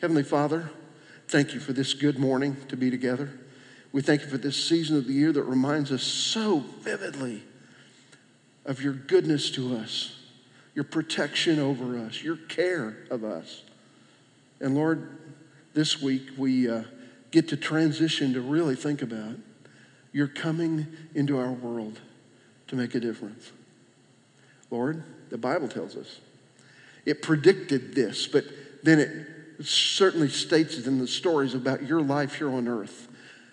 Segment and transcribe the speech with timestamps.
[0.00, 0.70] Heavenly Father,
[1.28, 3.38] thank you for this good morning to be together.
[3.92, 7.42] We thank you for this season of the year that reminds us so vividly
[8.64, 10.16] of your goodness to us,
[10.74, 13.62] your protection over us, your care of us.
[14.58, 15.18] And Lord,
[15.74, 16.84] this week we uh,
[17.30, 19.36] get to transition to really think about
[20.12, 22.00] your coming into our world
[22.68, 23.52] to make a difference.
[24.70, 26.20] Lord, the Bible tells us
[27.04, 28.44] it predicted this, but
[28.82, 29.26] then it
[29.66, 33.08] certainly states it in the stories about your life here on earth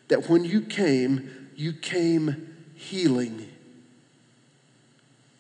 [0.08, 3.48] that when you came, you came healing.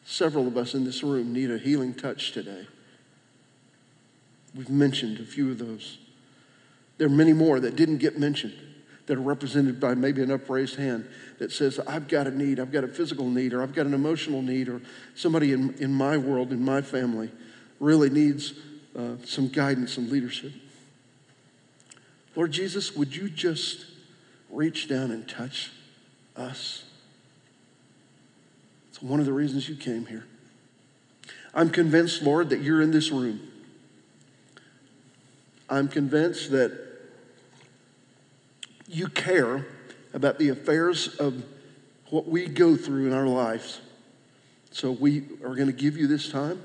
[0.05, 2.67] Several of us in this room need a healing touch today.
[4.55, 5.99] We've mentioned a few of those.
[6.97, 8.55] There are many more that didn't get mentioned
[9.05, 11.07] that are represented by maybe an upraised hand
[11.39, 13.93] that says, I've got a need, I've got a physical need, or I've got an
[13.93, 14.81] emotional need, or
[15.15, 17.31] somebody in, in my world, in my family,
[17.79, 18.53] really needs
[18.97, 20.51] uh, some guidance and leadership.
[22.37, 23.87] Lord Jesus, would you just
[24.51, 25.71] reach down and touch
[26.35, 26.83] us?
[28.89, 30.23] It's one of the reasons you came here.
[31.55, 33.39] I'm convinced, Lord, that you're in this room.
[35.67, 36.79] I'm convinced that
[38.87, 39.65] you care
[40.13, 41.43] about the affairs of
[42.11, 43.81] what we go through in our lives.
[44.69, 46.61] So we are going to give you this time.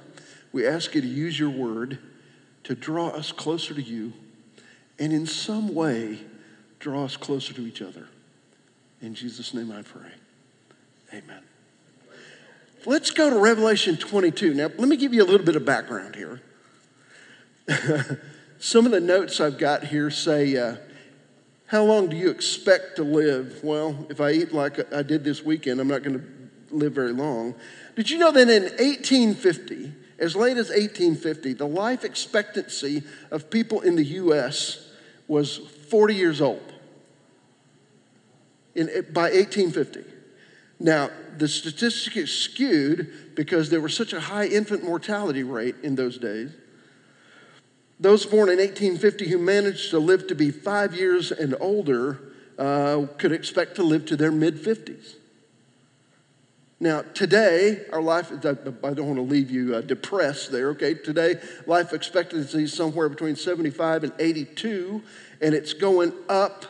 [0.53, 1.98] We ask you to use your word
[2.65, 4.12] to draw us closer to you
[5.03, 6.17] and in some way
[6.78, 8.06] draw us closer to each other.
[9.00, 10.12] In Jesus' name I pray.
[11.12, 11.42] Amen.
[12.86, 14.55] Let's go to Revelation 22.
[14.55, 16.41] Now, let me give you a little bit of background here.
[18.61, 20.77] Some of the notes I've got here say, uh,
[21.66, 23.59] How long do you expect to live?
[23.64, 27.12] Well, if I eat like I did this weekend, I'm not going to live very
[27.12, 27.56] long.
[27.97, 33.81] Did you know that in 1850, as late as 1850, the life expectancy of people
[33.81, 34.91] in the U.S.
[35.33, 36.72] was 40 years old?
[38.75, 40.05] In, by 1850.
[40.78, 45.94] Now, the statistic is skewed because there was such a high infant mortality rate in
[45.94, 46.50] those days.
[47.98, 52.21] Those born in 1850 who managed to live to be five years and older
[52.59, 55.15] uh, could expect to live to their mid 50s.
[56.82, 60.94] Now, today, our life, I don't want to leave you uh, depressed there, okay?
[60.94, 65.00] Today, life expectancy is somewhere between 75 and 82,
[65.41, 66.65] and it's going up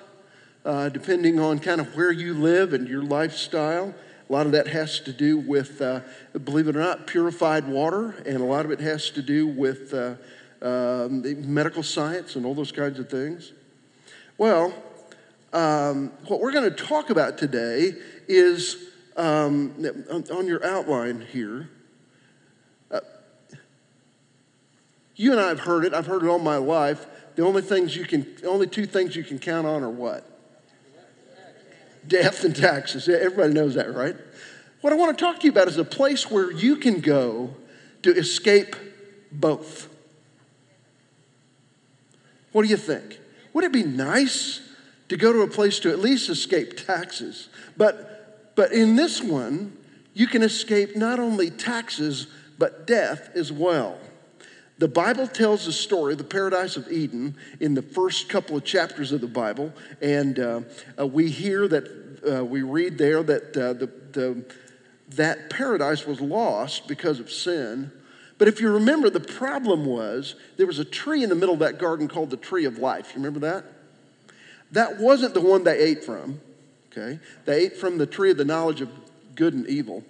[0.67, 3.95] uh, depending on kind of where you live and your lifestyle.
[4.29, 6.01] A lot of that has to do with, uh,
[6.45, 9.95] believe it or not, purified water, and a lot of it has to do with
[9.95, 10.17] uh,
[10.61, 11.23] um,
[11.55, 13.53] medical science and all those kinds of things.
[14.37, 14.75] Well,
[15.55, 17.95] um, what we're going to talk about today
[18.29, 19.75] is um,
[20.31, 21.69] on your outline here.
[22.91, 23.01] Uh,
[25.17, 25.95] you and I have heard it.
[25.95, 27.07] I've heard it all my life.
[27.35, 30.29] The only things you can, only two things you can count on are what?
[32.07, 33.09] Death and taxes.
[33.09, 34.17] Everybody knows that, right?
[34.81, 37.55] What I want to talk to you about is a place where you can go
[38.03, 38.75] to escape
[39.31, 39.89] both.
[42.51, 43.21] What do you think?
[43.53, 44.61] Would it be nice
[45.09, 47.49] to go to a place to at least escape taxes?
[47.77, 48.12] But,
[48.55, 49.77] but in this one,
[50.15, 52.27] you can escape not only taxes,
[52.59, 53.99] but death as well.
[54.79, 59.13] The Bible tells the story, the paradise of Eden, in the first couple of chapters
[59.13, 59.73] of the Bible.
[60.01, 60.61] And uh,
[60.99, 64.45] uh, we hear that, uh, we read there that uh, the, the,
[65.11, 67.93] that paradise was lost because of sin.
[68.39, 71.61] But if you remember, the problem was there was a tree in the middle of
[71.61, 73.13] that garden called the tree of life.
[73.15, 73.65] You remember that?
[74.73, 76.41] That wasn't the one they ate from,
[76.93, 77.19] okay?
[77.45, 78.91] They ate from the tree of the knowledge of
[79.35, 80.05] good and evil.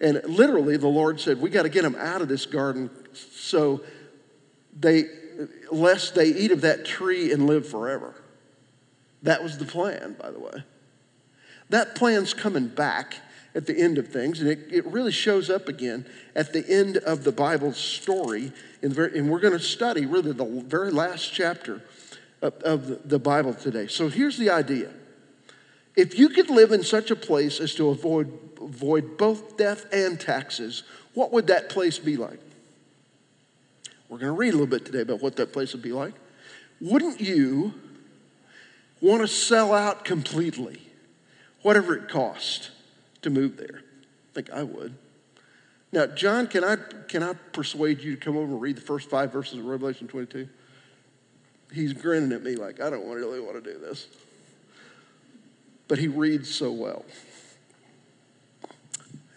[0.00, 3.82] And literally, the Lord said, We got to get them out of this garden so
[4.78, 5.04] they,
[5.70, 8.14] lest they eat of that tree and live forever.
[9.22, 10.64] That was the plan, by the way.
[11.70, 13.16] That plan's coming back
[13.54, 16.98] at the end of things, and it, it really shows up again at the end
[16.98, 18.52] of the Bible story.
[18.82, 21.82] Very, and we're going to study really the very last chapter
[22.42, 23.86] of, of the Bible today.
[23.86, 24.92] So here's the idea
[25.96, 30.20] if you could live in such a place as to avoid, avoid both death and
[30.20, 30.82] taxes,
[31.14, 32.38] what would that place be like?
[34.08, 36.14] We're going to read a little bit today about what that place would be like.
[36.80, 37.74] Wouldn't you
[39.00, 40.82] want to sell out completely,
[41.62, 42.70] whatever it cost
[43.22, 43.80] to move there?
[43.82, 44.94] I think I would.
[45.92, 46.76] Now, John, can I,
[47.08, 50.06] can I persuade you to come over and read the first five verses of Revelation
[50.06, 50.46] 22?
[51.72, 54.06] He's grinning at me like, I don't really want to do this.
[55.88, 57.04] But he reads so well.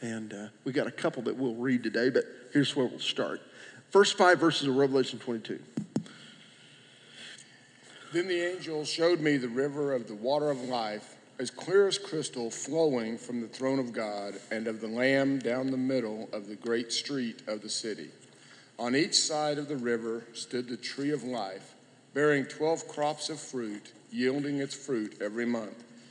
[0.02, 2.24] And uh, we got a couple that we'll read today, but
[2.54, 3.42] here's where we'll start.
[3.92, 5.60] First five verses of Revelation 22.
[8.14, 11.98] Then the angel showed me the river of the water of life, as clear as
[11.98, 16.48] crystal, flowing from the throne of God and of the Lamb down the middle of
[16.48, 18.10] the great street of the city.
[18.80, 21.76] On each side of the river stood the tree of life,
[22.14, 25.84] bearing twelve crops of fruit, yielding its fruit every month.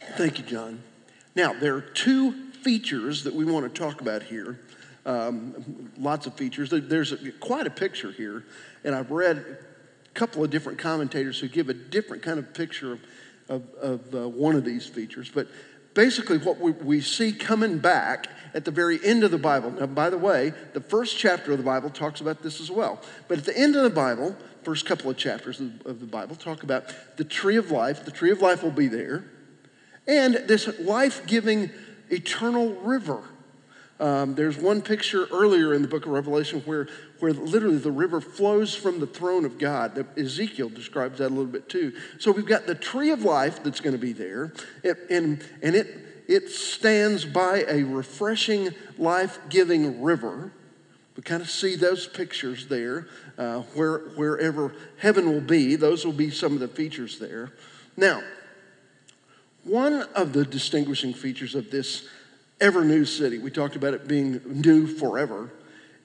[0.00, 0.82] Thank you, John.
[1.34, 4.58] Now, there are two features that we want to talk about here.
[5.06, 6.70] Um, lots of features.
[6.70, 8.44] There's a, quite a picture here,
[8.84, 12.92] and I've read a couple of different commentators who give a different kind of picture
[12.92, 13.00] of,
[13.48, 15.30] of, of uh, one of these features.
[15.32, 15.48] But
[15.94, 19.70] basically, what we, we see coming back at the very end of the Bible.
[19.70, 23.00] Now, by the way, the first chapter of the Bible talks about this as well.
[23.28, 26.36] But at the end of the Bible, first couple of chapters of, of the Bible
[26.36, 28.04] talk about the tree of life.
[28.04, 29.24] The tree of life will be there
[30.10, 31.70] and this life giving
[32.10, 33.22] eternal river.
[34.00, 36.88] Um, there's one picture earlier in the book of Revelation where,
[37.20, 40.04] where literally the river flows from the throne of God.
[40.16, 41.92] Ezekiel describes that a little bit too.
[42.18, 44.52] So we've got the tree of life that's going to be there,
[44.82, 50.50] and, and, and it, it stands by a refreshing, life giving river.
[51.16, 53.06] We kind of see those pictures there,
[53.38, 57.52] uh, where, wherever heaven will be, those will be some of the features there.
[57.96, 58.22] Now,
[59.64, 62.08] one of the distinguishing features of this
[62.60, 65.50] ever new city, we talked about it being new forever,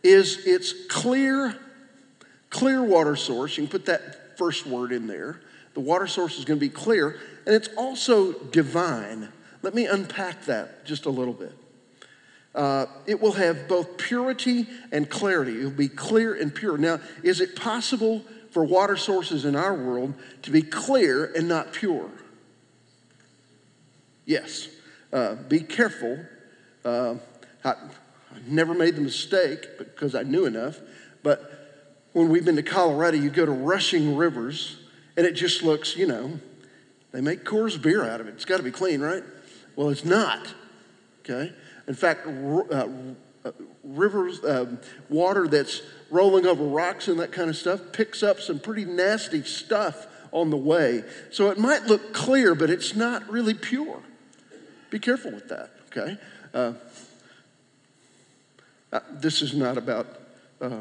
[0.04, 1.57] is its clear,
[2.50, 3.57] clear water source.
[3.57, 5.42] You can put that first word in there.
[5.74, 9.30] The water source is going to be clear, and it's also divine.
[9.62, 11.54] Let me unpack that just a little bit.
[12.54, 15.60] Uh, it will have both purity and clarity.
[15.60, 16.78] It will be clear and pure.
[16.78, 20.13] Now, is it possible for water sources in our world
[20.44, 22.10] to be clear and not pure?
[24.25, 24.69] Yes.
[25.13, 26.19] Uh, be careful.
[26.83, 27.16] Uh,
[27.63, 30.80] I, I never made the mistake because I knew enough,
[31.24, 31.51] but
[32.13, 34.77] when we've been to Colorado, you go to rushing rivers,
[35.18, 36.39] and it just looks, you know,
[37.12, 38.31] they make Coors beer out of it.
[38.31, 39.24] It's got to be clean, right?
[39.75, 40.54] Well, it's not.
[41.22, 41.54] Okay.
[41.88, 42.88] In fact, uh,
[43.45, 43.51] uh,
[43.83, 44.77] rivers, uh,
[45.10, 49.44] water that's rolling over rocks and that kind of stuff picks up some pretty nasty
[49.44, 51.04] stuff on the way.
[51.31, 54.01] So it might look clear, but it's not really pure.
[54.90, 56.18] Be careful with that, okay?
[56.54, 56.74] Uh,
[58.94, 60.08] uh, this is not about,
[60.62, 60.80] uh,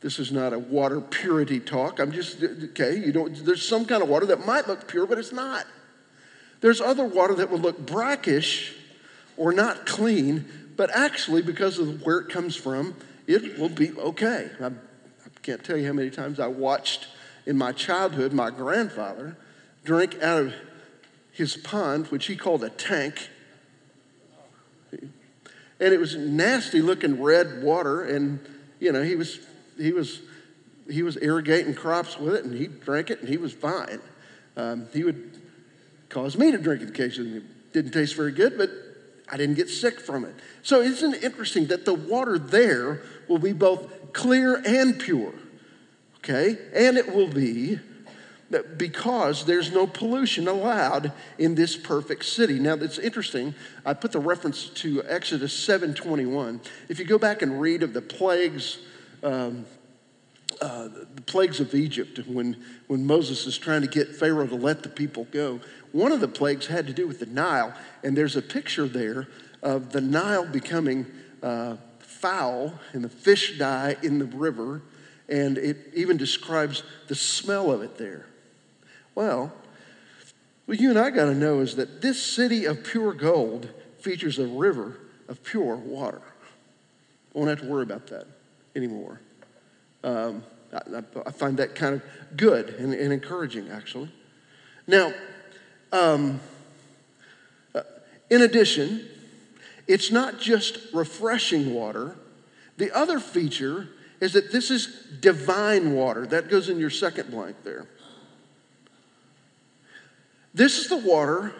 [0.00, 2.00] this is not a water purity talk.
[2.00, 5.18] I'm just, okay, you don't, there's some kind of water that might look pure, but
[5.18, 5.66] it's not.
[6.60, 8.74] There's other water that will look brackish
[9.36, 10.46] or not clean,
[10.76, 12.94] but actually, because of where it comes from,
[13.26, 14.50] it will be okay.
[14.60, 14.70] I, I
[15.42, 17.08] can't tell you how many times I watched
[17.46, 19.36] in my childhood my grandfather
[19.84, 20.54] drink out of
[21.32, 23.28] his pond, which he called a tank.
[24.92, 28.38] And it was nasty looking red water, and
[28.78, 29.40] you know, he was
[29.76, 30.20] he was
[30.88, 34.00] he was irrigating crops with it, and he drank it, and he was fine.
[34.56, 35.40] Um, he would
[36.08, 37.38] cause me to drink it occasionally.
[37.38, 38.70] It didn't taste very good, but
[39.30, 40.34] I didn't get sick from it.
[40.62, 45.32] So isn't it interesting that the water there will be both clear and pure?
[46.18, 46.58] Okay?
[46.74, 47.80] And it will be
[48.76, 52.58] because there's no pollution allowed in this perfect city.
[52.58, 53.54] Now, it's interesting.
[53.84, 56.60] I put the reference to Exodus 7:21.
[56.88, 58.78] If you go back and read of the plagues,
[59.22, 59.64] um,
[60.60, 62.56] uh, the plagues of Egypt, when
[62.86, 65.60] when Moses is trying to get Pharaoh to let the people go,
[65.92, 69.28] one of the plagues had to do with the Nile, and there's a picture there
[69.62, 71.06] of the Nile becoming
[71.42, 74.82] uh, foul and the fish die in the river,
[75.28, 78.26] and it even describes the smell of it there.
[79.14, 79.52] Well,
[80.66, 84.38] what you and I got to know is that this city of pure gold features
[84.38, 86.22] a river of pure water.
[87.34, 88.26] I won't have to worry about that
[88.74, 89.20] anymore.
[90.04, 90.42] Um,
[90.72, 92.02] I, I, find that kind of
[92.36, 94.10] good and, and encouraging, actually.
[94.86, 95.12] Now,
[95.92, 96.40] um,
[97.74, 97.82] uh,
[98.30, 99.06] in addition,
[99.86, 102.16] it's not just refreshing water.
[102.78, 103.88] The other feature
[104.20, 104.86] is that this is
[105.20, 106.26] divine water.
[106.26, 107.86] That goes in your second blank there.
[110.54, 111.54] This is the water,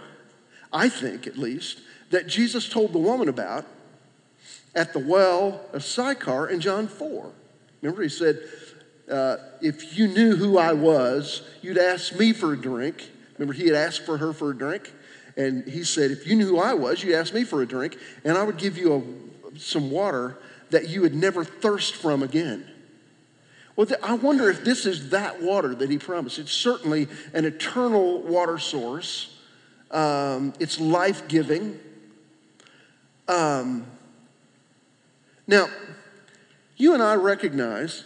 [0.72, 1.80] I think at least,
[2.10, 3.66] that Jesus told the woman about
[4.74, 7.32] at the well of Sychar in John 4.
[7.80, 8.40] Remember, he said,
[9.10, 13.10] uh, If you knew who I was, you'd ask me for a drink,
[13.42, 14.92] Remember, he had asked for her for a drink,
[15.36, 17.98] and he said, If you knew who I was, you'd ask me for a drink,
[18.24, 18.94] and I would give you
[19.54, 20.38] a, some water
[20.70, 22.66] that you would never thirst from again.
[23.74, 26.38] Well, I wonder if this is that water that he promised.
[26.38, 29.36] It's certainly an eternal water source,
[29.90, 31.78] um, it's life giving.
[33.28, 33.86] Um,
[35.46, 35.68] now,
[36.76, 38.04] you and I recognize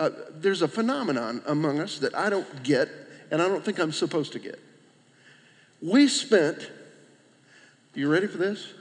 [0.00, 2.88] uh, there's a phenomenon among us that I don't get,
[3.30, 4.58] and I don't think I'm supposed to get.
[5.80, 6.70] We spent,
[7.94, 8.72] you ready for this?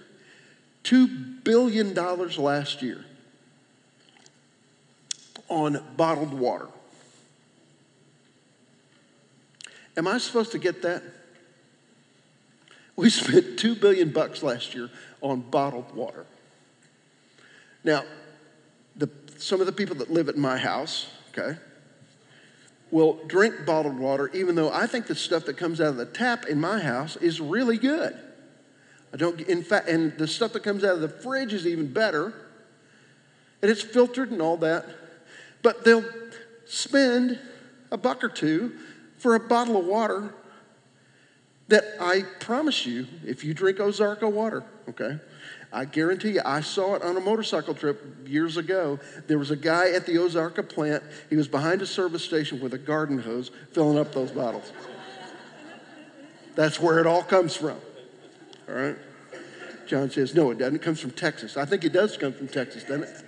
[0.83, 3.03] $2 billion last year
[5.49, 6.67] on bottled water.
[9.95, 11.03] Am I supposed to get that?
[12.95, 14.89] We spent 2 billion bucks last year
[15.21, 16.25] on bottled water.
[17.83, 18.03] Now,
[18.95, 21.57] the, some of the people that live at my house, okay,
[22.91, 26.05] will drink bottled water, even though I think the stuff that comes out of the
[26.05, 28.17] tap in my house is really good.
[29.13, 31.91] I don't, in fact, and the stuff that comes out of the fridge is even
[31.91, 32.33] better.
[33.61, 34.85] And it's filtered and all that.
[35.67, 36.05] But they'll
[36.65, 37.37] spend
[37.91, 38.77] a buck or two
[39.17, 40.33] for a bottle of water
[41.67, 45.19] that I promise you, if you drink Ozarka water, okay,
[45.73, 48.97] I guarantee you, I saw it on a motorcycle trip years ago.
[49.27, 51.03] There was a guy at the Ozarka plant.
[51.29, 54.71] He was behind a service station with a garden hose filling up those bottles.
[56.55, 57.77] That's where it all comes from.
[58.69, 58.95] All right?
[59.85, 60.77] John says, no, it doesn't.
[60.77, 61.57] It comes from Texas.
[61.57, 63.23] I think it does come from Texas, doesn't it?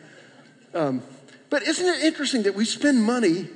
[0.73, 1.03] Um,
[1.49, 3.47] but isn't it interesting that we spend money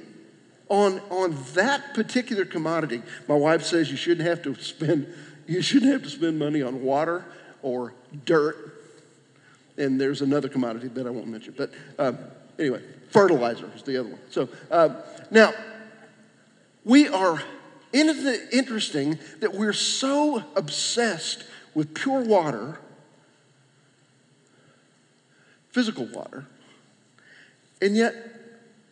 [0.69, 3.01] on, on that particular commodity?
[3.27, 5.13] My wife says you shouldn't have to spend
[5.47, 7.25] you shouldn't have to spend money on water
[7.61, 7.93] or
[8.25, 8.81] dirt.
[9.77, 11.53] And there's another commodity that I won't mention.
[11.57, 12.17] But um,
[12.59, 14.19] anyway, fertilizer is the other one.
[14.29, 14.97] So um,
[15.31, 15.53] now,
[16.85, 17.41] we are,
[17.91, 22.79] isn't it interesting that we're so obsessed with pure water,
[25.71, 26.45] physical water,
[27.83, 28.15] and yet,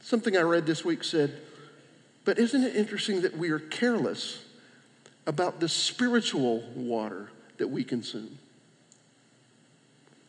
[0.01, 1.39] something I read this week said,
[2.25, 4.43] but isn't it interesting that we are careless
[5.25, 8.37] about the spiritual water that we consume?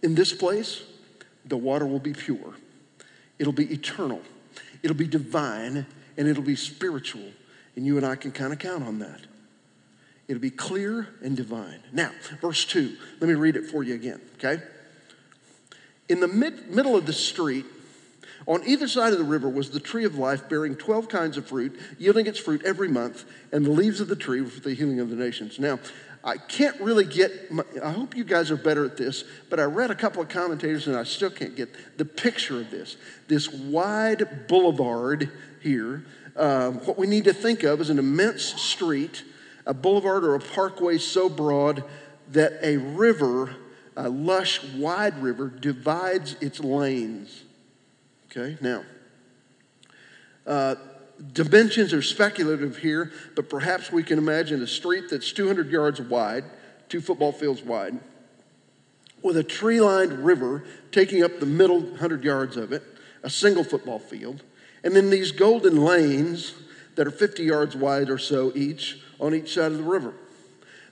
[0.00, 0.84] In this place,
[1.44, 2.54] the water will be pure,
[3.40, 4.22] it'll be eternal,
[4.84, 5.84] it'll be divine,
[6.16, 7.32] and it'll be spiritual.
[7.74, 9.22] And you and I can kind of count on that.
[10.28, 11.80] It'll be clear and divine.
[11.90, 14.62] Now, verse 2, let me read it for you again, okay?
[16.08, 17.64] In the mid- middle of the street,
[18.46, 21.46] on either side of the river was the tree of life, bearing 12 kinds of
[21.46, 24.74] fruit, yielding its fruit every month, and the leaves of the tree were for the
[24.74, 25.58] healing of the nations.
[25.58, 25.78] Now,
[26.24, 29.64] I can't really get, my, I hope you guys are better at this, but I
[29.64, 32.96] read a couple of commentators and I still can't get the picture of this.
[33.26, 35.30] This wide boulevard
[35.60, 36.04] here,
[36.36, 39.24] uh, what we need to think of is an immense street,
[39.66, 41.82] a boulevard or a parkway so broad
[42.30, 43.56] that a river,
[43.96, 47.42] a lush, wide river, divides its lanes.
[48.34, 48.82] Okay, now,
[50.46, 50.76] uh,
[51.34, 56.44] dimensions are speculative here, but perhaps we can imagine a street that's 200 yards wide,
[56.88, 58.00] two football fields wide,
[59.22, 62.82] with a tree lined river taking up the middle 100 yards of it,
[63.22, 64.42] a single football field,
[64.82, 66.54] and then these golden lanes
[66.94, 70.14] that are 50 yards wide or so each on each side of the river.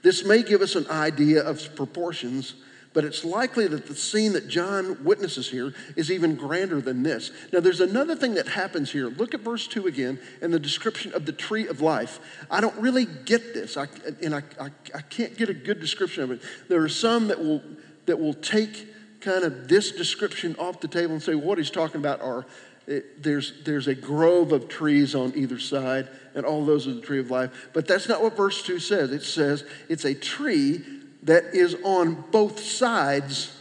[0.03, 2.53] This may give us an idea of proportions
[2.93, 7.31] but it's likely that the scene that John witnesses here is even grander than this.
[7.53, 9.09] Now, there's another thing that happens here.
[9.09, 12.19] Look at verse 2 again and the description of the tree of life.
[12.51, 13.87] I don't really get this, I,
[14.23, 16.43] and I, I, I can't get a good description of it.
[16.69, 17.63] There are some that will,
[18.07, 18.89] that will take
[19.21, 22.45] kind of this description off the table and say what he's talking about are
[22.87, 27.01] it, there's, there's a grove of trees on either side, and all those are the
[27.01, 27.69] tree of life.
[27.73, 29.13] But that's not what verse 2 says.
[29.13, 30.83] It says it's a tree
[31.23, 33.57] that is on both sides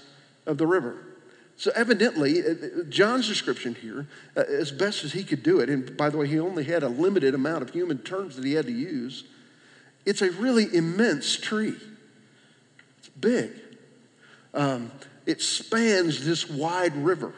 [0.46, 0.98] of the river.
[1.58, 5.98] So, evidently, uh, John's description here, uh, as best as he could do it, and
[5.98, 8.66] by the way, he only had a limited amount of human terms that he had
[8.68, 9.26] to use,
[10.06, 11.76] it's a really immense tree.
[13.00, 13.52] It's big.
[14.54, 14.92] Um,
[15.26, 17.34] it spans this wide river.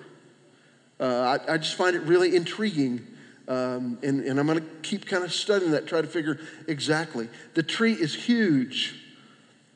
[1.00, 3.06] Uh, I, I, just find it really intriguing.
[3.48, 7.28] Um, and, and I'm going to keep kind of studying that, try to figure exactly.
[7.56, 8.96] The tree is huge.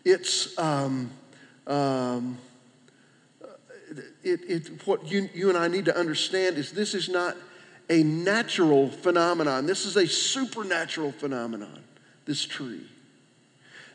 [0.06, 1.12] It's um,
[1.68, 2.38] um,
[4.24, 7.36] it, it, what you, you and I need to understand is this is not
[7.90, 9.66] a natural phenomenon.
[9.66, 11.84] This is a supernatural phenomenon,
[12.26, 12.88] this tree.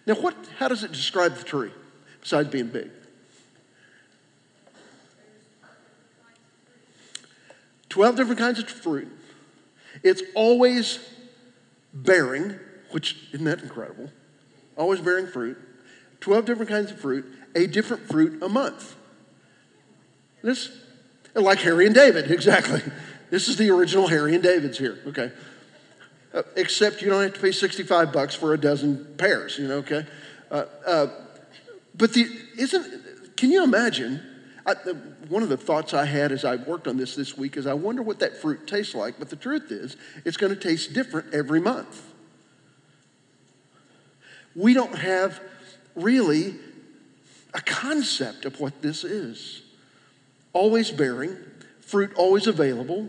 [0.06, 1.70] Now, what, how does it describe the tree
[2.20, 2.90] besides being big?
[7.88, 9.08] Twelve different kinds of fruit.
[10.02, 11.00] It's always
[11.92, 12.58] bearing
[12.90, 14.10] which isn't that incredible?
[14.76, 15.58] Always bearing fruit.
[16.20, 17.24] 12 different kinds of fruit,
[17.54, 18.96] a different fruit a month.
[20.42, 20.70] This,
[21.34, 22.82] like Harry and David, exactly.
[23.30, 25.32] This is the original Harry and David's here, okay?
[26.32, 29.78] Uh, except you don't have to pay 65 bucks for a dozen pears, you know,
[29.78, 30.06] okay?
[30.50, 31.06] Uh, uh,
[31.94, 34.22] but the, isn't, can you imagine?
[34.66, 34.94] I, the,
[35.28, 37.74] one of the thoughts I had as I worked on this this week is I
[37.74, 39.18] wonder what that fruit tastes like.
[39.18, 42.02] But the truth is, it's going to taste different every month.
[44.54, 45.40] We don't have
[45.94, 46.54] really
[47.54, 49.62] a concept of what this is.
[50.52, 51.36] Always bearing,
[51.80, 53.08] fruit always available,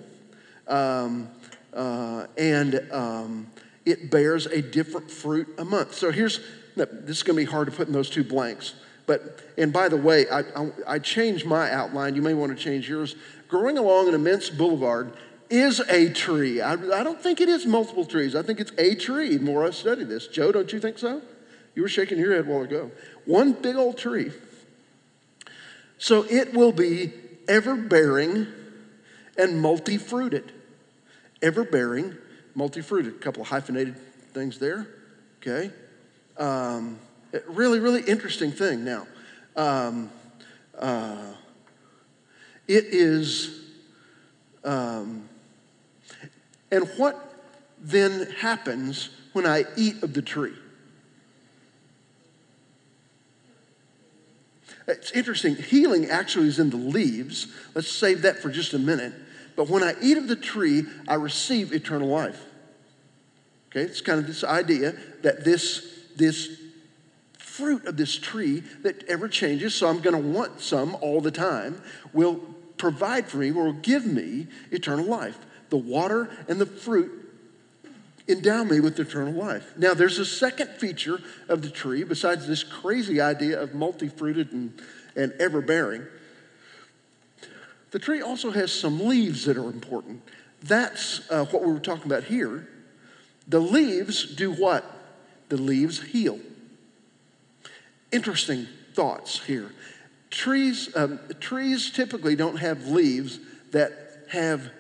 [0.68, 1.30] um,
[1.74, 3.48] uh, and um,
[3.86, 5.96] it bears a different fruit a month.
[5.96, 6.40] So here's
[6.76, 8.76] this is going to be hard to put in those two blanks.
[9.06, 12.16] But, and by the way, I, I, I changed my outline.
[12.16, 13.16] You may want to change yours.
[13.48, 15.14] Growing along an immense boulevard
[15.50, 16.62] is a tree.
[16.62, 18.36] I, I don't think it is multiple trees.
[18.36, 19.38] I think it's a tree.
[19.38, 21.22] More I study this, Joe, don't you think so?
[21.76, 22.92] You were shaking your head a while ago.
[23.26, 24.32] One big old tree.
[25.98, 27.14] So it will be
[27.48, 28.48] ever bearing
[29.38, 30.52] and multi fruited.
[31.42, 32.18] Ever bearing,
[32.56, 33.16] multi fruited.
[33.16, 33.96] A couple of hyphenated
[34.34, 34.88] things there.
[35.42, 35.72] Okay.
[36.38, 37.00] Um,
[37.48, 38.84] really, really interesting thing.
[38.84, 39.08] Now,
[39.56, 40.10] um,
[40.78, 41.34] uh,
[42.68, 43.62] it is,
[44.64, 45.28] um,
[46.72, 47.36] and what
[47.80, 50.54] then happens when I eat of the tree?
[54.92, 55.56] It's interesting.
[55.56, 57.48] Healing actually is in the leaves.
[57.74, 59.14] Let's save that for just a minute.
[59.56, 62.46] But when I eat of the tree, I receive eternal life.
[63.70, 66.60] Okay, it's kind of this idea that this this
[67.38, 71.32] fruit of this tree that ever changes, so I'm going to want some all the
[71.32, 71.82] time,
[72.14, 72.36] will
[72.78, 75.38] provide for me, will give me eternal life.
[75.70, 77.21] The water and the fruit
[78.28, 79.74] endow me with eternal life.
[79.78, 84.52] Now, there's a second feature of the tree, besides this crazy idea of multi fruited
[84.52, 84.80] and,
[85.16, 86.06] and ever bearing.
[87.92, 90.22] The tree also has some leaves that are important.
[90.64, 92.68] That's uh, what we were talking about here.
[93.48, 94.86] The leaves do what?
[95.52, 96.40] the leaves heal.
[98.12, 99.72] Interesting thoughts here.
[100.30, 103.40] Trees, um, trees typically don't have leaves
[103.72, 103.92] that
[104.30, 104.72] have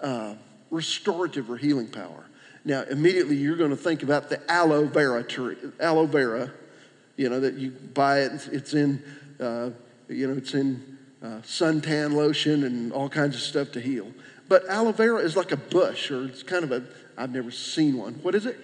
[0.00, 0.34] uh,
[0.70, 2.24] restorative or healing power.
[2.66, 6.52] Now, immediately you're going to think about the aloe vera tree, aloe vera,
[7.16, 9.00] you know, that you buy it, it's in,
[9.38, 9.70] uh,
[10.08, 14.12] you know, it's in uh, suntan lotion and all kinds of stuff to heal.
[14.48, 16.82] But aloe vera is like a bush, or it's kind of a,
[17.16, 18.14] I've never seen one.
[18.14, 18.58] What is it?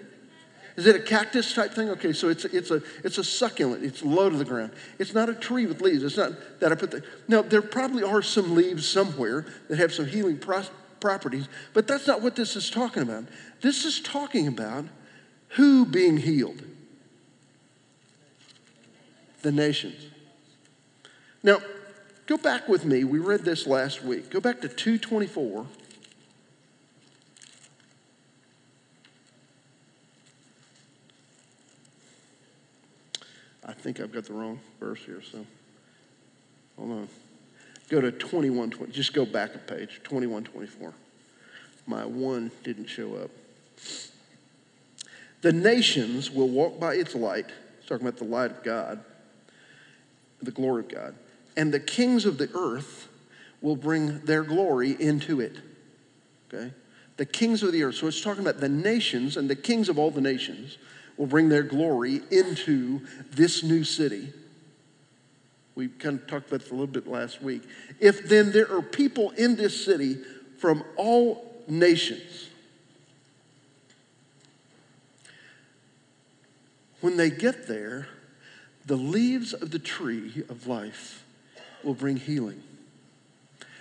[0.75, 1.89] Is it a cactus type thing?
[1.91, 3.85] Okay, so it's, it's, a, it's a succulent.
[3.85, 4.73] It's low to the ground.
[4.99, 6.03] It's not a tree with leaves.
[6.03, 7.05] It's not that I put the.
[7.29, 10.65] Now, there probably are some leaves somewhere that have some healing pro-
[11.03, 13.25] properties, but that's not what this is talking about.
[13.61, 14.87] This is talking about
[15.49, 16.63] who being healed?
[19.43, 20.07] The nations.
[21.43, 21.59] Now,
[22.27, 23.05] go back with me.
[23.05, 24.31] We read this last week.
[24.31, 25.67] Go back to 224.
[33.65, 35.45] I think I've got the wrong verse here, so
[36.77, 37.09] hold on.
[37.93, 40.95] Go to 21, 20, just go back a page, 2124.
[41.87, 43.31] My one didn't show up.
[45.43, 49.05] The nations will walk by its light, It's talking about the light of God,
[50.41, 51.15] the glory of God,
[51.55, 53.09] and the kings of the earth
[53.61, 55.59] will bring their glory into it.
[56.49, 56.73] Okay?
[57.19, 57.97] The kings of the earth.
[57.97, 60.79] So it's talking about the nations and the kings of all the nations
[61.19, 63.03] will bring their glory into
[63.33, 64.33] this new city.
[65.75, 67.63] We kind of talked about this a little bit last week.
[67.99, 70.19] If then there are people in this city
[70.59, 72.51] from all nations,
[77.01, 78.09] when they get there,
[78.87, 81.25] the leaves of the tree of life
[81.83, 82.63] will bring healing.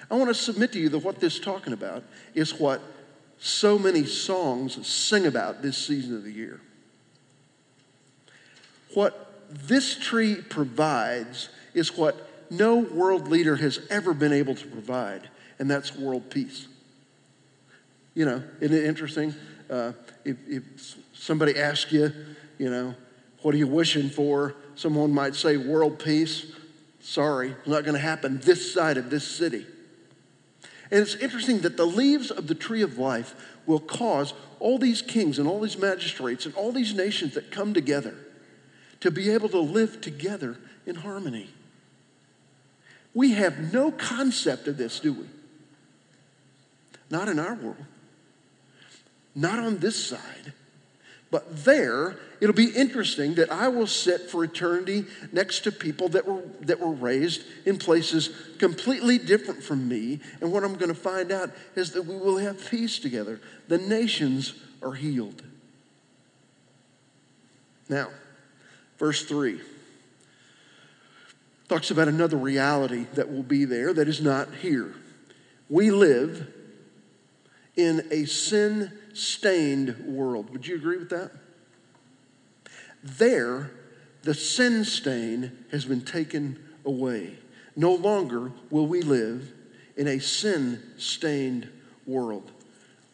[0.09, 2.81] I want to submit to you that what this is talking about is what
[3.39, 6.61] so many songs sing about this season of the year.
[8.93, 15.29] What this tree provides is what no world leader has ever been able to provide,
[15.59, 16.67] and that's world peace.
[18.13, 19.33] You know, isn't it interesting?
[19.69, 19.93] Uh,
[20.25, 20.63] if, if
[21.13, 22.11] somebody asks you,
[22.57, 22.93] you know,
[23.41, 24.55] what are you wishing for?
[24.75, 26.51] Someone might say world peace.
[26.99, 29.65] Sorry, it's not going to happen this side of this city.
[30.91, 33.33] And it's interesting that the leaves of the tree of life
[33.65, 37.73] will cause all these kings and all these magistrates and all these nations that come
[37.73, 38.15] together
[38.99, 41.49] to be able to live together in harmony.
[43.13, 45.25] We have no concept of this, do we?
[47.09, 47.85] Not in our world.
[49.35, 50.53] Not on this side.
[51.29, 56.27] But there, it'll be interesting that I will sit for eternity next to people that
[56.27, 60.19] were, that were raised in places completely different from me.
[60.41, 63.39] And what I'm going to find out is that we will have peace together.
[63.69, 65.41] The nations are healed.
[67.87, 68.09] Now,
[68.97, 69.61] verse 3
[71.71, 74.93] talks about another reality that will be there that is not here.
[75.69, 76.53] We live
[77.77, 80.49] in a sin stained world.
[80.49, 81.31] Would you agree with that?
[83.01, 83.71] There,
[84.23, 87.37] the sin stain has been taken away.
[87.77, 89.53] No longer will we live
[89.95, 91.69] in a sin stained
[92.05, 92.51] world.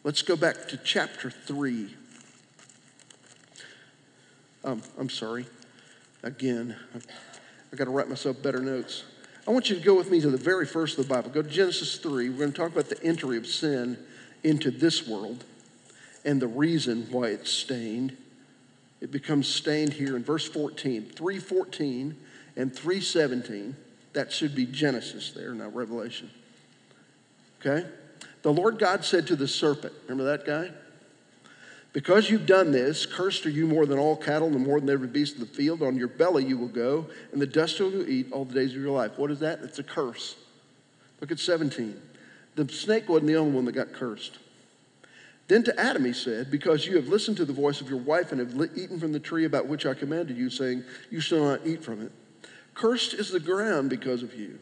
[0.02, 1.94] Let's go back to chapter 3.
[4.64, 5.46] Um, I'm sorry.
[6.24, 6.74] Again,
[7.72, 9.04] I've got to write myself better notes.
[9.46, 11.30] I want you to go with me to the very first of the Bible.
[11.30, 12.28] Go to Genesis 3.
[12.28, 13.98] We're going to talk about the entry of sin
[14.42, 15.44] into this world
[16.24, 18.16] and the reason why it's stained.
[19.00, 22.16] It becomes stained here in verse 14, 314
[22.56, 23.76] and 317.
[24.12, 26.30] That should be Genesis there, not Revelation.
[27.60, 27.86] Okay?
[28.42, 30.70] The Lord God said to the serpent, remember that guy?
[31.92, 35.08] Because you've done this, cursed are you more than all cattle and more than every
[35.08, 35.82] beast of the field.
[35.82, 38.74] On your belly you will go, and the dust will you eat all the days
[38.74, 39.12] of your life.
[39.16, 39.60] What is that?
[39.62, 40.36] It's a curse.
[41.20, 42.00] Look at 17.
[42.56, 44.38] The snake wasn't the only one that got cursed.
[45.48, 48.32] Then to Adam he said, Because you have listened to the voice of your wife
[48.32, 51.66] and have eaten from the tree about which I commanded you, saying, You shall not
[51.66, 52.12] eat from it.
[52.74, 54.58] Cursed is the ground because of you.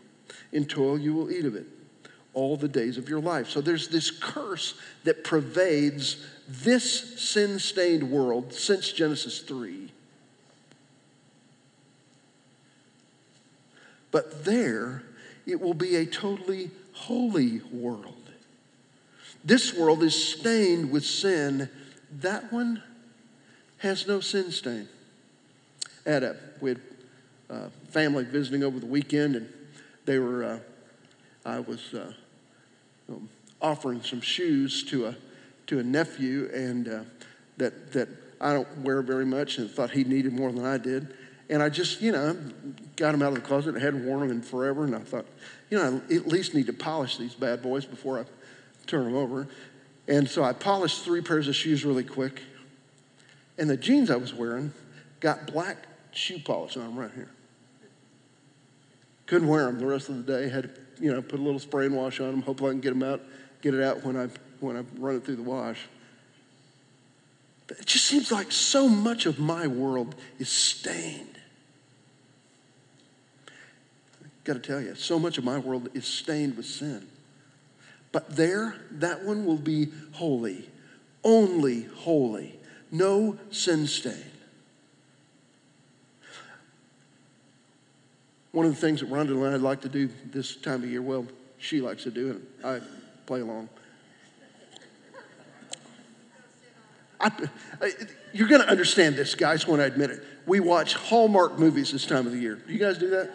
[0.52, 1.66] In toil you will eat of it
[2.34, 3.48] all the days of your life.
[3.48, 9.92] So there's this curse that pervades this sin stained world since Genesis 3.
[14.11, 15.02] But there,
[15.46, 18.14] it will be a totally holy world.
[19.44, 21.68] This world is stained with sin.
[22.20, 22.82] That one
[23.78, 24.88] has no sin stain.
[26.04, 26.80] Had a, we had
[27.50, 29.52] a family visiting over the weekend, and
[30.04, 30.59] they were, uh,
[31.44, 32.12] I was uh,
[33.09, 33.28] um,
[33.61, 35.16] offering some shoes to a,
[35.66, 37.00] to a nephew, and uh,
[37.57, 38.09] that, that
[38.40, 41.14] I don't wear very much, and thought he needed more than I did.
[41.48, 42.37] And I just, you know,
[42.96, 43.76] got them out of the closet.
[43.76, 45.26] I hadn't worn them in forever, and I thought,
[45.70, 48.24] you know, I at least need to polish these bad boys before I
[48.87, 49.48] turn them over.
[50.09, 52.42] And so I polished three pairs of shoes really quick.
[53.59, 54.72] And the jeans I was wearing
[55.20, 57.31] got black shoe polish on them right here.
[59.26, 60.48] Couldn't wear them the rest of the day.
[60.48, 60.70] Had to,
[61.02, 62.42] you know, put a little spray and wash on them.
[62.42, 63.20] Hopefully I can get them out,
[63.62, 64.29] get it out when I
[64.60, 65.80] when I run it through the wash.
[67.66, 71.38] But it just seems like so much of my world is stained.
[74.44, 77.08] Got to tell you, so much of my world is stained with sin.
[78.12, 80.68] But there, that one will be holy,
[81.24, 82.58] only holy,
[82.92, 84.30] no sin stain.
[88.52, 91.02] One of the things that Rhonda and I like to do this time of year,
[91.02, 91.26] well,
[91.58, 92.80] she likes to do it, I
[93.26, 93.68] play along.
[97.20, 97.31] I,
[98.33, 100.22] you're going to understand this, guys, when I admit it.
[100.46, 102.57] We watch Hallmark movies this time of the year.
[102.57, 103.31] Do you guys do that?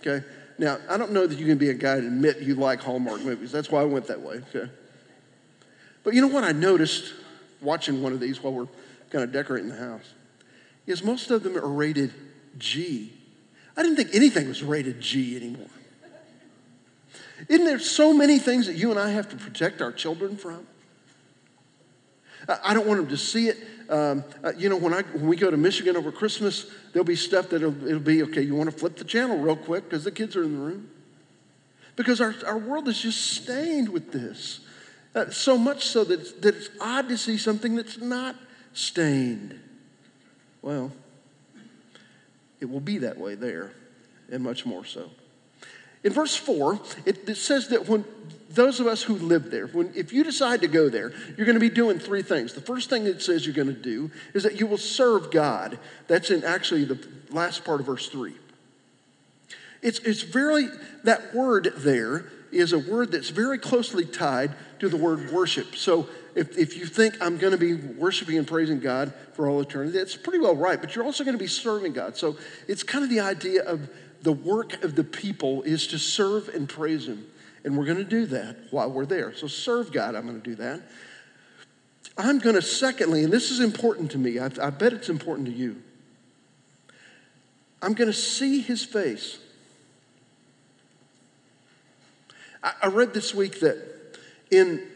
[0.00, 0.24] Okay.
[0.58, 3.22] Now, I don't know that you can be a guy and admit you like Hallmark
[3.22, 3.50] movies.
[3.50, 4.70] That's why I went that way, okay?
[6.04, 7.12] But you know what I noticed
[7.60, 8.68] watching one of these while we're
[9.10, 10.12] kind of decorating the house?
[10.86, 12.12] Is most of them are rated
[12.58, 13.12] G.
[13.76, 15.66] I didn't think anything was rated G anymore.
[17.48, 20.66] Isn't there so many things that you and I have to protect our children from?
[22.48, 23.58] I don't want them to see it.
[23.88, 27.16] Um, uh, you know, when, I, when we go to Michigan over Christmas, there'll be
[27.16, 30.12] stuff that it'll, be okay, you want to flip the channel real quick because the
[30.12, 30.90] kids are in the room.
[31.96, 34.60] Because our, our world is just stained with this.
[35.14, 38.36] Uh, so much so that it's, that it's odd to see something that's not
[38.72, 39.60] stained.
[40.60, 40.90] Well,
[42.60, 43.72] it will be that way there,
[44.32, 45.10] and much more so.
[46.02, 48.04] In verse 4, it, it says that when
[48.54, 51.54] those of us who live there, when, if you decide to go there, you're going
[51.56, 52.54] to be doing three things.
[52.54, 55.78] The first thing it says you're going to do is that you will serve God.
[56.08, 58.34] That's in actually the last part of verse 3.
[59.82, 60.68] It's, it's very,
[61.04, 65.76] that word there is a word that's very closely tied to the word worship.
[65.76, 69.60] So if, if you think I'm going to be worshiping and praising God for all
[69.60, 72.16] eternity, that's pretty well right, but you're also going to be serving God.
[72.16, 72.36] So
[72.66, 73.90] it's kind of the idea of
[74.22, 77.26] the work of the people is to serve and praise Him.
[77.64, 79.34] And we're going to do that while we're there.
[79.34, 80.82] So serve God, I'm going to do that.
[82.16, 85.48] I'm going to, secondly, and this is important to me, I, I bet it's important
[85.48, 85.82] to you.
[87.82, 89.38] I'm going to see his face.
[92.62, 93.78] I, I read this week that
[94.50, 94.86] in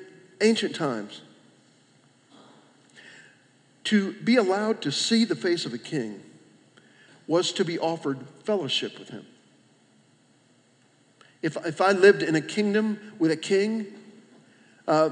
[0.40, 1.22] ancient times,
[3.85, 6.20] To be allowed to see the face of a king
[7.26, 9.24] was to be offered fellowship with him.
[11.42, 13.87] If, if I lived in a kingdom with a king,
[14.87, 15.11] uh,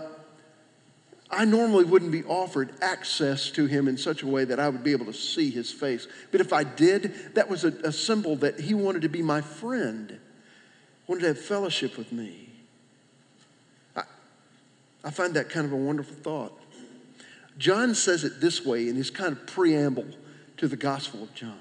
[1.31, 4.85] I normally wouldn't be offered access to him in such a way that I would
[4.85, 6.07] be able to see his face.
[6.31, 9.41] But if I did, that was a, a symbol that he wanted to be my
[9.41, 10.19] friend,
[11.07, 12.49] wanted to have fellowship with me.
[13.97, 14.03] I,
[15.05, 16.61] I find that kind of a wonderful thought.
[17.59, 20.07] John says it this way in his kind of preamble
[20.59, 21.59] to the Gospel of John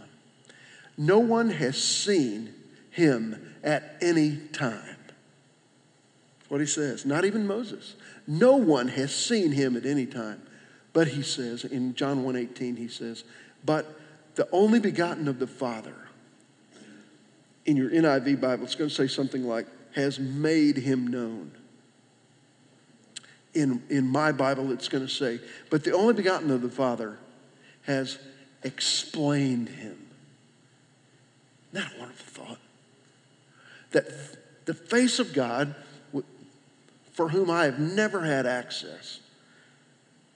[0.97, 2.53] No one has seen
[2.91, 4.95] him at any time.
[6.39, 7.05] That's what he says.
[7.05, 7.95] Not even Moses.
[8.27, 10.41] No one has seen him at any time.
[10.93, 13.25] But he says, in John 1.18, he says,
[13.65, 13.99] but
[14.35, 15.95] the only begotten of the Father,
[17.65, 21.51] in your NIV Bible, it's going to say something like, has made him known.
[23.53, 27.17] In, in my Bible, it's going to say, but the only begotten of the Father
[27.83, 28.19] has
[28.63, 29.97] explained him.
[31.73, 32.59] Isn't that a wonderful thought?
[33.95, 35.73] That the face of God
[37.13, 39.21] for whom I have never had access,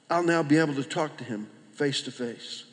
[0.10, 2.64] I'll now be able to talk to him face to face.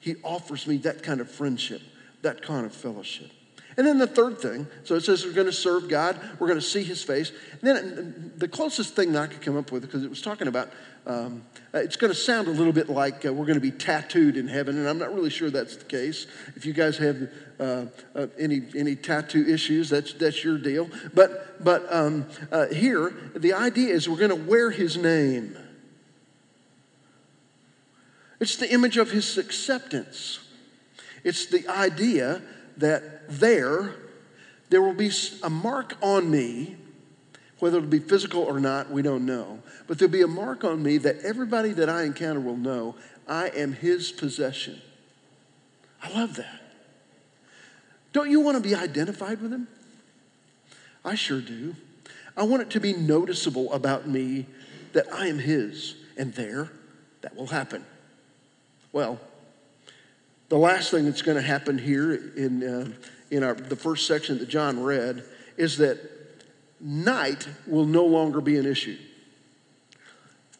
[0.00, 1.80] He offers me that kind of friendship,
[2.20, 3.30] that kind of fellowship.
[3.76, 6.60] And then the third thing, so it says we're going to serve God, we're going
[6.60, 7.32] to see his face.
[7.60, 10.46] And then the closest thing that I could come up with, because it was talking
[10.46, 10.70] about,
[11.06, 14.36] um, it's going to sound a little bit like uh, we're going to be tattooed
[14.36, 16.26] in heaven, and I'm not really sure that's the case.
[16.54, 20.88] If you guys have uh, uh, any, any tattoo issues, that's, that's your deal.
[21.12, 25.58] But, but um, uh, here, the idea is we're going to wear his name.
[28.40, 30.40] It's the image of his acceptance.
[31.24, 32.42] It's the idea
[32.78, 33.94] that there,
[34.70, 35.10] there will be
[35.42, 36.76] a mark on me,
[37.58, 40.82] whether it'll be physical or not, we don't know, but there'll be a mark on
[40.82, 42.96] me that everybody that I encounter will know
[43.28, 44.80] I am his possession.
[46.02, 46.60] I love that.
[48.12, 49.66] Don't you want to be identified with him?
[51.04, 51.74] I sure do.
[52.36, 54.46] I want it to be noticeable about me
[54.92, 56.70] that I am his, and there,
[57.22, 57.84] that will happen.
[58.92, 59.18] Well,
[60.54, 62.88] the last thing that's going to happen here in, uh,
[63.32, 65.24] in our, the first section that John read
[65.56, 65.98] is that
[66.78, 68.96] night will no longer be an issue.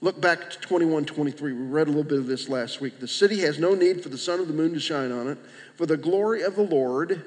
[0.00, 1.52] Look back to 21 23.
[1.52, 2.98] We read a little bit of this last week.
[2.98, 5.38] The city has no need for the sun or the moon to shine on it,
[5.76, 7.24] for the glory of the Lord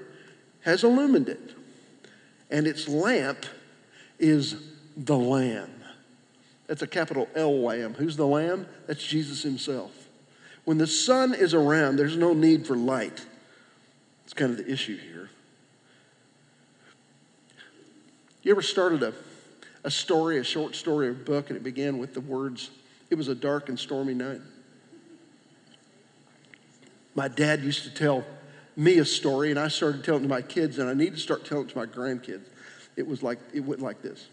[0.65, 1.55] has illumined it.
[2.51, 3.45] And its lamp
[4.19, 4.57] is
[4.97, 5.71] the Lamb.
[6.65, 7.93] That's a capital L Lamb.
[7.93, 8.67] Who's the Lamb?
[8.87, 9.96] That's Jesus Himself.
[10.67, 13.25] When the sun is around, there's no need for light.
[14.25, 15.29] It's kind of the issue here.
[18.43, 19.13] You ever started a,
[19.85, 22.69] a story, a short story, a book, and it began with the words,
[23.09, 24.41] It was a dark and stormy night?
[27.15, 28.25] My dad used to tell
[28.75, 31.45] me a story, and I started telling to my kids, and I need to start
[31.45, 32.43] telling to my grandkids.
[32.97, 34.27] It was like, it went like this.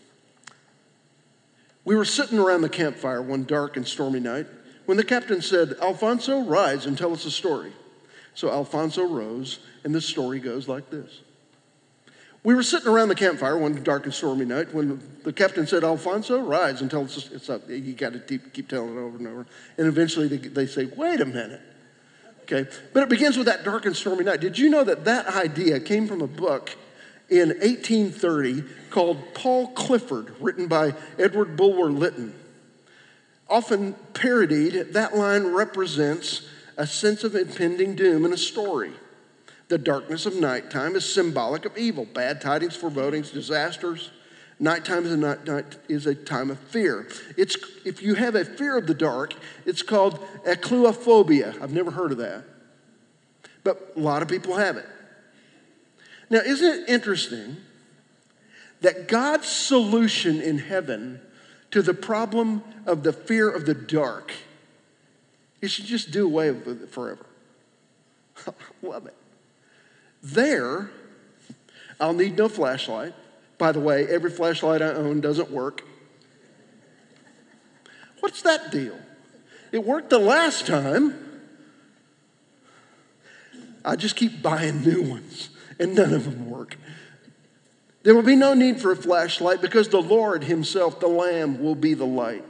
[1.84, 4.48] We were sitting around the campfire one dark and stormy night
[4.86, 7.72] when the captain said, Alfonso, rise and tell us a story.
[8.34, 11.20] So Alfonso rose, and the story goes like this.
[12.42, 15.82] We were sitting around the campfire one dark and stormy night when the captain said,
[15.82, 17.30] Alfonso, rise and tell us.
[17.32, 17.62] It's up.
[17.70, 19.46] You got to keep, keep telling it over and over.
[19.78, 21.62] And eventually they, they say, wait a minute.
[22.42, 22.68] Okay.
[22.92, 24.40] But it begins with that dark and stormy night.
[24.40, 26.76] Did you know that that idea came from a book
[27.30, 32.38] in 1830 called Paul Clifford, written by Edward Bulwer Lytton?
[33.48, 38.92] Often parodied, that line represents a sense of impending doom in a story.
[39.68, 44.10] The darkness of nighttime is symbolic of evil, bad tidings, forebodings, disasters.
[44.58, 47.08] Nighttime is a, night, night is a time of fear.
[47.36, 49.34] It's, if you have a fear of the dark,
[49.66, 51.60] it's called achluophobia.
[51.60, 52.44] I've never heard of that.
[53.62, 54.86] But a lot of people have it.
[56.30, 57.56] Now, isn't it interesting
[58.80, 61.20] that God's solution in heaven
[61.74, 64.32] to the problem of the fear of the dark.
[65.60, 67.26] You should just do away with it forever.
[68.82, 69.16] Love it.
[70.22, 70.92] There,
[71.98, 73.12] I'll need no flashlight.
[73.58, 75.82] By the way, every flashlight I own doesn't work.
[78.20, 78.96] What's that deal?
[79.72, 81.40] It worked the last time.
[83.84, 85.48] I just keep buying new ones,
[85.80, 86.76] and none of them work.
[88.04, 91.74] There will be no need for a flashlight because the Lord Himself, the Lamb, will
[91.74, 92.44] be the light.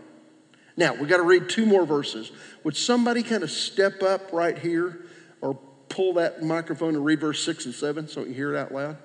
[0.76, 2.32] Now, we've got to read two more verses.
[2.64, 5.06] Would somebody kind of step up right here
[5.40, 5.54] or
[5.88, 8.72] pull that microphone and read verse 6 and 7 so we can hear it out
[8.74, 8.96] loud?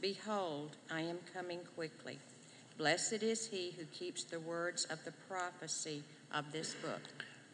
[0.00, 2.18] Behold, I am coming quickly.
[2.78, 7.00] Blessed is he who keeps the words of the prophecy of this book.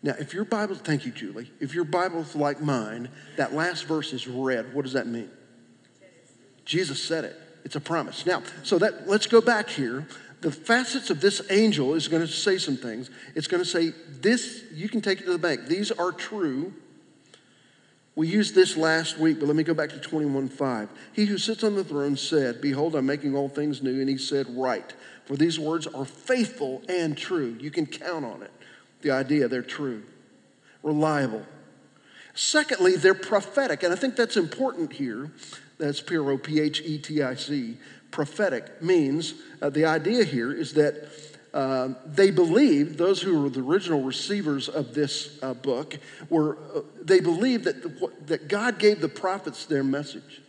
[0.03, 1.51] Now, if your Bible, thank you, Julie.
[1.59, 4.72] If your Bible's like mine, that last verse is red.
[4.72, 5.31] What does that mean?
[6.64, 7.37] Jesus said it.
[7.64, 8.25] It's a promise.
[8.25, 10.07] Now, so that let's go back here.
[10.42, 13.11] The facets of this angel is going to say some things.
[13.35, 14.62] It's going to say this.
[14.72, 15.66] You can take it to the bank.
[15.66, 16.72] These are true.
[18.17, 20.89] We used this last week, but let me go back to 21:5.
[21.13, 24.17] He who sits on the throne said, "Behold, I'm making all things new." And he
[24.17, 24.91] said, "Right,
[25.27, 27.57] for these words are faithful and true.
[27.61, 28.51] You can count on it.
[29.03, 30.03] The idea they're true,
[30.83, 31.45] reliable.
[32.35, 35.31] Secondly, they're prophetic, and I think that's important here.
[35.77, 37.77] That's P R O P H E T I C.
[38.11, 41.07] Prophetic means uh, the idea here is that
[41.57, 46.83] uh, they believed, those who were the original receivers of this uh, book, were, uh,
[47.03, 50.42] they believed that, the, that God gave the prophets their message.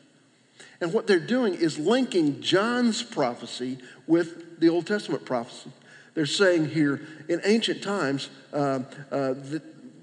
[0.82, 5.72] And what they're doing is linking John's prophecy with the Old Testament prophecy.
[6.13, 9.62] They're saying here, in ancient times, uh, uh, the,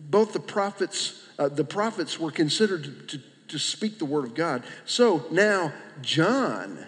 [0.08, 4.64] both the prophets, the prophets were considered to, to speak the word of God.
[4.86, 6.78] So now John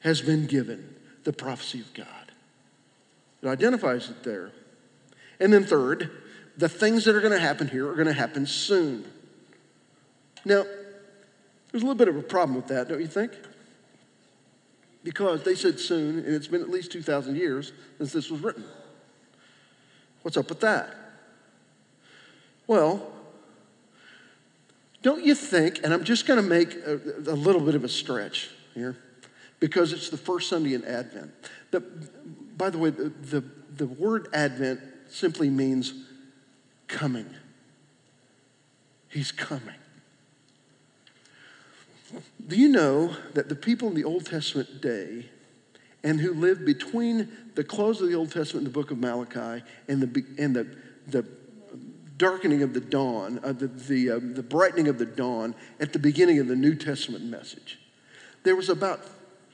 [0.00, 2.21] has been given the prophecy of God.
[3.42, 4.52] It identifies it there.
[5.40, 6.10] And then, third,
[6.56, 9.04] the things that are going to happen here are going to happen soon.
[10.44, 10.64] Now,
[11.70, 13.32] there's a little bit of a problem with that, don't you think?
[15.02, 18.64] Because they said soon, and it's been at least 2,000 years since this was written.
[20.22, 20.94] What's up with that?
[22.66, 23.10] Well,
[25.02, 27.88] don't you think, and I'm just going to make a, a, little bit of a
[27.88, 28.96] stretch here,
[29.58, 31.32] because it's the first Sunday in Advent.
[31.72, 31.82] The,
[32.56, 33.44] by the way, the, the,
[33.76, 35.94] the word Advent simply means
[36.88, 37.26] coming.
[39.08, 39.74] He's coming.
[42.46, 45.26] Do you know that the people in the Old Testament day
[46.04, 49.64] and who lived between the close of the Old Testament and the book of Malachi
[49.88, 51.26] and the, and the, the
[52.16, 55.98] darkening of the dawn, uh, the, the, uh, the brightening of the dawn at the
[55.98, 57.78] beginning of the New Testament message,
[58.42, 59.00] there was about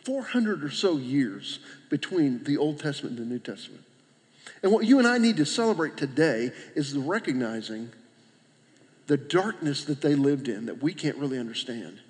[0.04, 1.58] 400 or so years
[1.90, 3.84] between the Old Testament and the New Testament.
[4.62, 7.90] And what you and I need to celebrate today is the recognizing
[9.06, 12.00] the darkness that they lived in that we can't really understand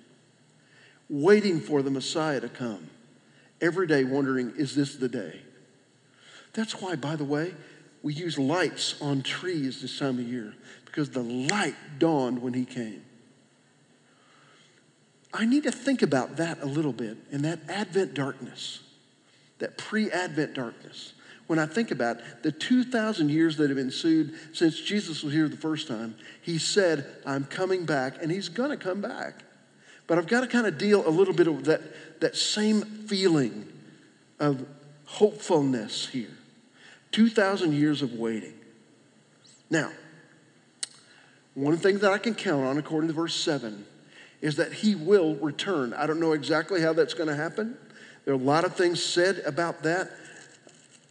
[1.09, 2.89] waiting for the Messiah to come.
[3.61, 5.41] Every day wondering, is this the day?
[6.53, 7.53] That's why, by the way,
[8.03, 10.53] we use lights on trees this time of year
[10.85, 13.03] because the light dawned when he came.
[15.33, 18.81] I need to think about that a little bit in that Advent darkness,
[19.59, 21.13] that pre Advent darkness.
[21.47, 25.57] When I think about the 2,000 years that have ensued since Jesus was here the
[25.57, 29.43] first time, he said, I'm coming back, and he's going to come back.
[30.05, 33.67] But I've got to kind of deal a little bit of that, that same feeling
[34.39, 34.65] of
[35.05, 36.37] hopefulness here.
[37.11, 38.53] 2,000 years of waiting.
[39.71, 39.91] Now,
[41.55, 43.85] one thing that I can count on, according to verse 7,
[44.41, 45.93] is that he will return.
[45.93, 47.77] I don't know exactly how that's going to happen.
[48.25, 50.11] There are a lot of things said about that.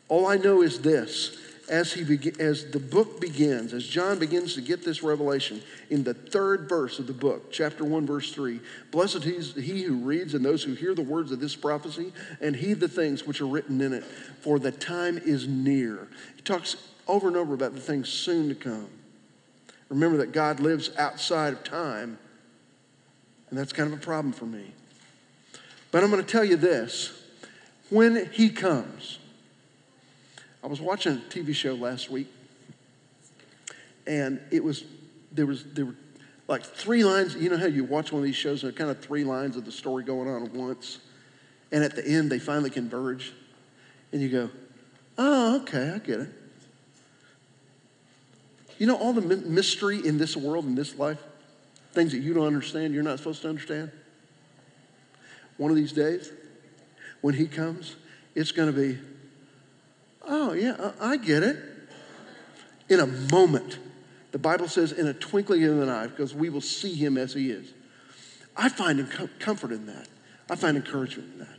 [0.09, 1.37] All I know is this
[1.69, 2.03] as, he
[2.39, 5.61] as the book begins, as John begins to get this revelation
[5.91, 8.61] in the third verse of the book, chapter 1, verse 3
[8.91, 12.57] Blessed is he who reads and those who hear the words of this prophecy and
[12.57, 16.09] heed the things which are written in it, for the time is near.
[16.37, 16.77] He talks
[17.07, 18.89] over and over about the things soon to come.
[19.89, 22.19] Remember that God lives outside of time,
[23.51, 24.73] and that's kind of a problem for me.
[25.91, 27.19] But I'm going to tell you this
[27.91, 29.19] when he comes,
[30.63, 32.29] I was watching a TV show last week,
[34.07, 34.85] and it was
[35.33, 35.95] there was there were
[36.47, 37.35] like three lines.
[37.35, 39.25] You know how you watch one of these shows and there are kind of three
[39.25, 40.99] lines of the story going on at once,
[41.73, 43.33] and at the end they finally converge,
[44.13, 44.51] and you go,
[45.17, 46.29] "Oh, okay, I get it."
[48.79, 51.19] You know all the mystery in this world, in this life,
[51.99, 53.91] things that you don't understand, you're not supposed to understand.
[55.57, 56.31] One of these days,
[57.23, 57.97] when he comes,
[58.37, 58.99] it's going to be,
[60.25, 61.57] oh, yeah, I I get it.
[62.89, 63.79] In a moment.
[64.31, 67.35] The Bible says, in a twinkling of an eye, because we will see him as
[67.35, 67.73] he is.
[68.57, 70.07] I find comfort in that.
[70.49, 71.59] I find encouragement in that.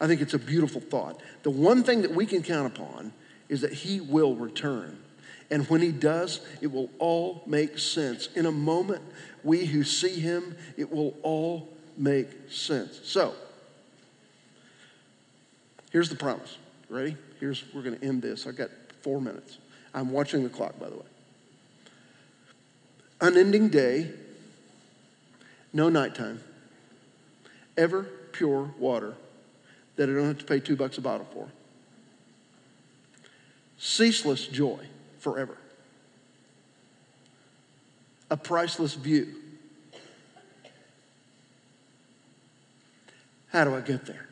[0.00, 1.20] I think it's a beautiful thought.
[1.42, 3.12] The one thing that we can count upon
[3.48, 4.98] is that he will return.
[5.50, 8.28] And when he does, it will all make sense.
[8.34, 9.02] In a moment,
[9.44, 13.00] we who see him, it will all make sense.
[13.04, 13.34] So,
[15.92, 16.58] here's the promise.
[16.88, 17.16] Ready?
[17.38, 18.46] Here's we're going to end this.
[18.46, 18.70] I've got
[19.02, 19.58] 4 minutes.
[19.94, 21.06] I'm watching the clock by the way.
[23.20, 24.10] Unending day,
[25.72, 26.42] no nighttime.
[27.76, 29.14] Ever pure water
[29.96, 31.48] that I don't have to pay 2 bucks a bottle for.
[33.78, 34.80] Ceaseless joy
[35.26, 35.58] forever.
[38.30, 39.34] A priceless view.
[43.48, 44.28] How do I get there?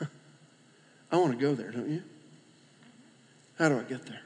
[1.12, 2.02] I want to go there, don't you?
[3.56, 4.22] How do I get there?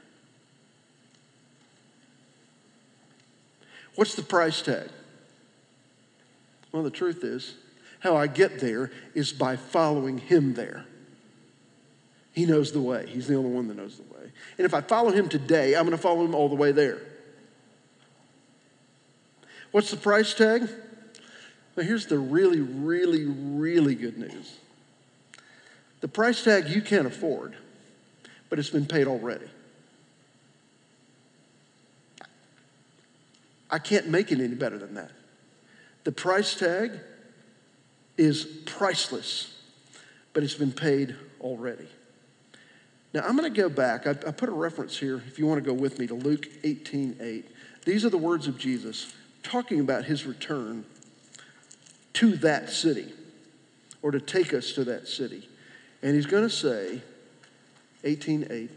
[3.93, 4.89] What's the price tag?
[6.71, 7.53] Well, the truth is,
[7.99, 10.87] how I get there is by following him there.
[12.33, 13.05] He knows the way.
[13.07, 14.31] He's the only one that knows the way.
[14.57, 17.01] And if I follow him today, I'm going to follow him all the way there.
[19.71, 20.69] What's the price tag?
[21.75, 24.57] Well, here's the really, really, really good news.
[26.01, 27.55] The price tag you can't afford,
[28.49, 29.47] but it's been paid already.
[33.69, 35.11] I can't make it any better than that.
[36.03, 36.99] The price tag
[38.17, 39.55] is priceless,
[40.33, 41.87] but it's been paid already.
[43.13, 44.07] Now, I'm going to go back.
[44.07, 46.47] I, I, put a reference here, if you want to go with me, to Luke
[46.63, 47.45] 18 8.
[47.83, 50.85] These are the words of Jesus talking about his return
[52.13, 53.11] to that city
[54.01, 55.49] or to take us to that city.
[56.01, 57.01] And he's going to say,
[58.03, 58.71] 18 8,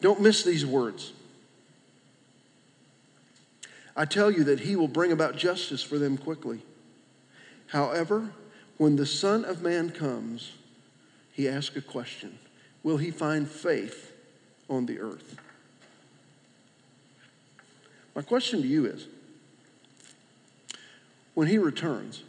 [0.00, 1.12] don't miss these words.
[3.96, 6.62] I tell you that he will bring about justice for them quickly.
[7.66, 8.30] However,
[8.76, 10.52] when the Son of Man comes,
[11.38, 12.36] he asks a question
[12.82, 14.12] Will he find faith
[14.68, 15.36] on the earth?
[18.16, 19.06] My question to you is
[21.34, 22.24] when he returns,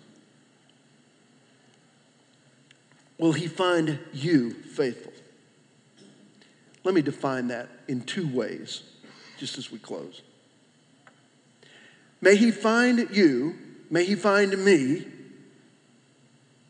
[3.18, 5.14] will he find you faithful?
[6.84, 8.84] Let me define that in two ways,
[9.40, 10.22] just as we close.
[12.22, 13.56] May he find you,
[13.90, 15.08] may he find me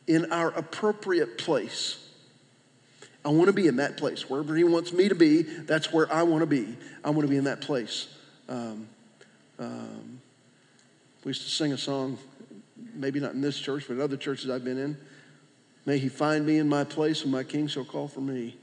[0.08, 2.06] in our appropriate place.
[3.26, 4.30] I want to be in that place.
[4.30, 6.78] Wherever he wants me to be, that's where I want to be.
[7.04, 8.08] I want to be in that place.
[8.48, 8.88] Um,
[9.60, 10.22] um,
[11.24, 12.18] we used to sing a song,
[12.94, 14.98] maybe not in this church, but in other churches I've been in.
[15.86, 18.58] May he find me in my place when my king shall call for me.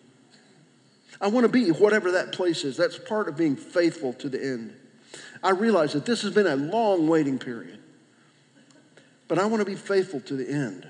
[1.21, 2.77] I want to be whatever that place is.
[2.77, 4.75] That's part of being faithful to the end.
[5.43, 7.79] I realize that this has been a long waiting period,
[9.29, 10.87] but I want to be faithful to the end.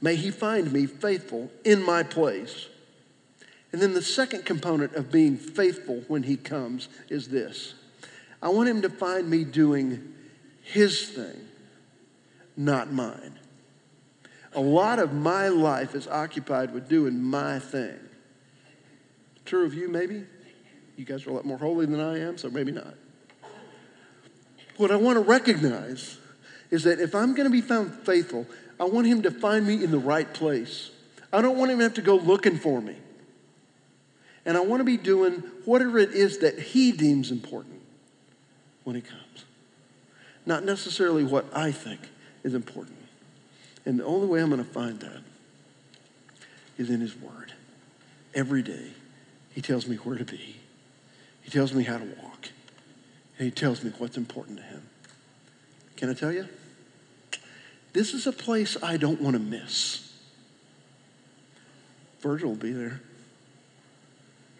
[0.00, 2.68] May he find me faithful in my place.
[3.72, 7.74] And then the second component of being faithful when he comes is this
[8.42, 10.14] I want him to find me doing
[10.62, 11.48] his thing,
[12.56, 13.38] not mine.
[14.54, 17.98] A lot of my life is occupied with doing my thing.
[19.44, 20.24] True of you, maybe?
[20.96, 22.94] You guys are a lot more holy than I am, so maybe not.
[24.76, 26.18] What I want to recognize
[26.70, 28.46] is that if I'm going to be found faithful,
[28.80, 30.90] I want him to find me in the right place.
[31.30, 32.96] I don't want him to have to go looking for me.
[34.46, 37.82] And I want to be doing whatever it is that he deems important
[38.84, 39.44] when he comes.
[40.46, 42.00] Not necessarily what I think
[42.42, 42.96] is important.
[43.84, 45.22] And the only way I'm going to find that
[46.78, 47.52] is in his word.
[48.34, 48.92] Every day,
[49.52, 50.56] he tells me where to be,
[51.42, 52.48] he tells me how to walk,
[53.36, 54.82] and he tells me what's important to him.
[55.96, 56.48] Can I tell you?
[57.92, 60.12] This is a place I don't want to miss.
[62.20, 63.00] Virgil will be there.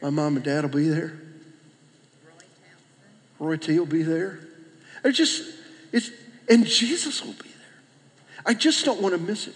[0.02, 1.12] My mom and dad will be there.
[3.38, 4.40] Roy T will be there.
[5.04, 5.42] It's just,
[5.92, 6.10] it's,
[6.48, 8.42] and Jesus will be there.
[8.44, 9.54] I just don't want to miss it.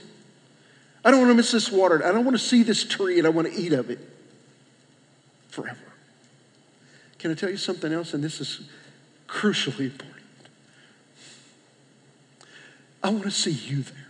[1.04, 2.04] I don't want to miss this water.
[2.04, 3.98] I don't want to see this tree and I want to eat of it
[5.48, 5.78] forever.
[7.18, 8.14] Can I tell you something else?
[8.14, 8.62] And this is
[9.28, 10.13] crucially important.
[13.04, 14.06] I want to see you there.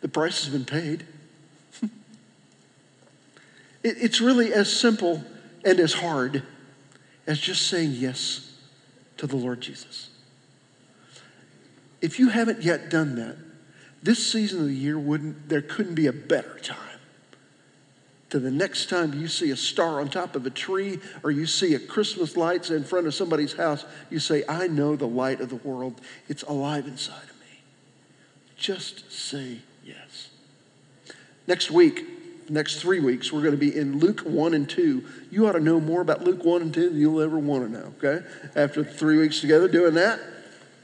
[0.00, 1.04] The price has been paid.
[1.82, 1.90] it,
[3.82, 5.24] it's really as simple
[5.64, 6.44] and as hard
[7.26, 8.56] as just saying yes
[9.16, 10.10] to the Lord Jesus.
[12.00, 13.36] If you haven't yet done that,
[14.00, 16.87] this season of the year wouldn't there couldn't be a better time.
[18.30, 21.46] To the next time you see a star on top of a tree or you
[21.46, 25.40] see a Christmas lights in front of somebody's house, you say, I know the light
[25.40, 26.00] of the world.
[26.28, 27.60] It's alive inside of me.
[28.56, 30.28] Just say yes.
[31.46, 32.04] Next week,
[32.50, 35.04] next three weeks, we're going to be in Luke 1 and 2.
[35.30, 37.72] You ought to know more about Luke 1 and 2 than you'll ever want to
[37.72, 38.26] know, okay?
[38.54, 40.20] After three weeks together doing that.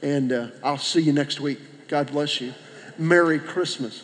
[0.01, 1.59] And uh, I'll see you next week.
[1.87, 2.55] God bless you.
[2.97, 4.03] Merry Christmas.